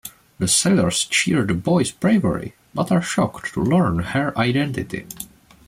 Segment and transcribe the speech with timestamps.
[0.39, 5.05] The sailors cheer the boy's bravery, but are shocked to learn her identity.